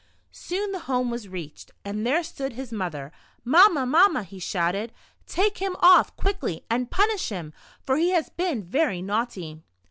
Soon 0.31 0.71
the 0.71 0.79
home 0.89 1.11
was 1.11 1.27
reached, 1.27 1.69
and 1.85 2.07
there 2.07 2.23
stood 2.23 2.53
his 2.53 2.71
mother. 2.71 3.11
"Mamma, 3.45 3.85
Mamma," 3.85 4.23
he 4.23 4.39
shouted, 4.39 4.91
"take 5.27 5.59
him 5.59 5.75
off, 5.79 6.15
quickly, 6.15 6.65
and 6.71 6.89
punish 6.89 7.29
him, 7.29 7.53
for 7.85 7.97
he 7.97 8.09
has 8.09 8.29
been 8.31 8.63
very 8.63 9.03
naughty." 9.03 9.61